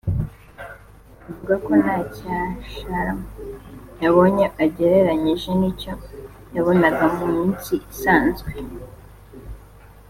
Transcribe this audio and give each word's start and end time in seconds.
avuga 1.27 1.53
ko 1.65 1.71
nta 1.81 1.97
cyashara 2.15 3.13
yabonye 4.03 4.45
agereranyije 4.63 5.49
n’icyo 5.59 5.93
yabonaga 6.55 7.05
mu 7.15 7.25
minsi 7.35 7.73
isanzwe 7.93 8.49